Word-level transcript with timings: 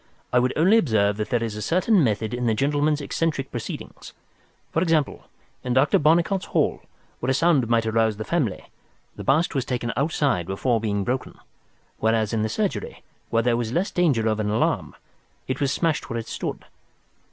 I 0.33 0.39
would 0.39 0.51
only 0.55 0.79
observe 0.79 1.17
that 1.17 1.29
there 1.29 1.43
is 1.43 1.55
a 1.55 1.61
certain 1.61 2.03
method 2.03 2.33
in 2.33 2.47
the 2.47 2.55
gentleman's 2.55 3.01
eccentric 3.01 3.51
proceedings. 3.51 4.13
For 4.71 4.81
example, 4.81 5.25
in 5.63 5.73
Dr. 5.75 5.99
Barnicot's 5.99 6.45
hall, 6.45 6.81
where 7.19 7.29
a 7.29 7.35
sound 7.35 7.69
might 7.69 7.85
arouse 7.85 8.17
the 8.17 8.25
family, 8.25 8.71
the 9.15 9.23
bust 9.23 9.53
was 9.53 9.63
taken 9.63 9.93
outside 9.95 10.47
before 10.47 10.81
being 10.81 11.03
broken, 11.03 11.37
whereas 11.99 12.33
in 12.33 12.41
the 12.41 12.49
surgery, 12.49 13.03
where 13.29 13.43
there 13.43 13.55
was 13.55 13.73
less 13.73 13.91
danger 13.91 14.27
of 14.27 14.39
an 14.39 14.49
alarm, 14.49 14.95
it 15.47 15.61
was 15.61 15.71
smashed 15.71 16.09
where 16.09 16.17
it 16.17 16.27
stood. 16.27 16.65